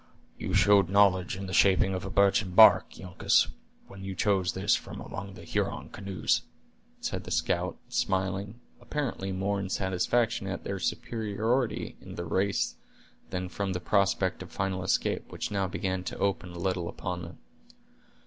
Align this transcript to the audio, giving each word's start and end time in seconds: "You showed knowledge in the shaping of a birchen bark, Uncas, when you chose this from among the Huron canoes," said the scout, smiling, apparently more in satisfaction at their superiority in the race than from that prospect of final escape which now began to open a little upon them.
"You 0.35 0.55
showed 0.55 0.89
knowledge 0.89 1.35
in 1.37 1.45
the 1.45 1.53
shaping 1.53 1.93
of 1.93 2.03
a 2.03 2.09
birchen 2.09 2.55
bark, 2.55 2.87
Uncas, 2.99 3.49
when 3.87 4.03
you 4.03 4.15
chose 4.15 4.53
this 4.53 4.75
from 4.75 4.99
among 4.99 5.35
the 5.35 5.43
Huron 5.43 5.89
canoes," 5.89 6.41
said 7.01 7.23
the 7.23 7.29
scout, 7.29 7.77
smiling, 7.87 8.59
apparently 8.81 9.31
more 9.31 9.59
in 9.59 9.69
satisfaction 9.69 10.47
at 10.47 10.63
their 10.63 10.79
superiority 10.79 11.97
in 12.01 12.15
the 12.15 12.25
race 12.25 12.77
than 13.29 13.47
from 13.47 13.73
that 13.73 13.85
prospect 13.85 14.41
of 14.41 14.49
final 14.51 14.83
escape 14.83 15.31
which 15.31 15.51
now 15.51 15.67
began 15.67 16.03
to 16.05 16.17
open 16.17 16.49
a 16.51 16.57
little 16.59 16.89
upon 16.89 17.21
them. 17.21 17.37